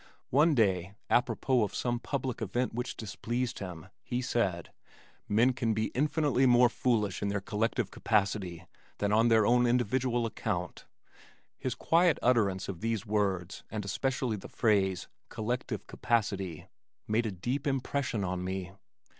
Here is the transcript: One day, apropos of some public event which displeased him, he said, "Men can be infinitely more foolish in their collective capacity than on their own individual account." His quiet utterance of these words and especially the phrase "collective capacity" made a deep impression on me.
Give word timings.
One 0.31 0.55
day, 0.55 0.95
apropos 1.11 1.61
of 1.61 1.75
some 1.75 1.99
public 1.99 2.41
event 2.41 2.73
which 2.73 2.97
displeased 2.97 3.59
him, 3.59 3.85
he 4.01 4.19
said, 4.19 4.71
"Men 5.29 5.53
can 5.53 5.75
be 5.75 5.91
infinitely 5.93 6.47
more 6.47 6.69
foolish 6.69 7.21
in 7.21 7.27
their 7.27 7.39
collective 7.39 7.91
capacity 7.91 8.65
than 8.97 9.13
on 9.13 9.27
their 9.27 9.45
own 9.45 9.67
individual 9.67 10.25
account." 10.25 10.85
His 11.59 11.75
quiet 11.75 12.17
utterance 12.23 12.67
of 12.67 12.81
these 12.81 13.05
words 13.05 13.63
and 13.69 13.85
especially 13.85 14.37
the 14.37 14.49
phrase 14.49 15.07
"collective 15.29 15.85
capacity" 15.85 16.65
made 17.07 17.27
a 17.27 17.31
deep 17.31 17.67
impression 17.67 18.23
on 18.23 18.43
me. 18.43 18.71